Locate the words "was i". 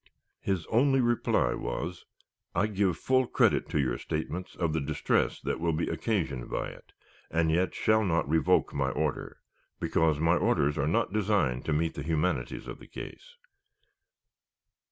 1.53-2.65